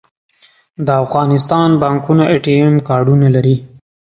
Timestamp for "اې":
2.31-2.37